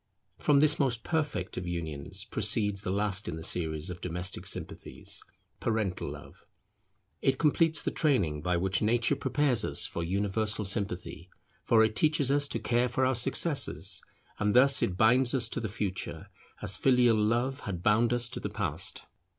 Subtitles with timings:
[0.39, 5.23] From this most perfect of unions proceeds the last in the series of domestic sympathies,
[5.59, 6.47] parental love.
[7.21, 11.29] It completes the training by which Nature prepares us for universal sympathy:
[11.63, 14.01] for it teaches us to care for our successors;
[14.39, 16.29] and thus it binds us to the Future,
[16.63, 19.03] as filial love had bound us to the Past.